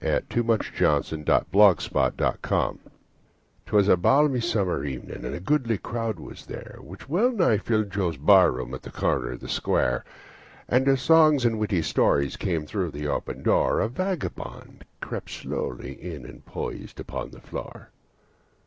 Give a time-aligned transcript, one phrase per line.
[0.03, 2.79] Y Z The Face on the Barroom Floor
[3.67, 7.91] 'TWAS a balmy summer evening, and a goodly crowd was there, Which well nigh filled
[7.91, 10.03] Joe's barroom, on the corner of the square;
[10.67, 15.91] And as songs and witty stories came through the open door, A vagabond crept slowly
[16.01, 17.91] in and posed upon the floor.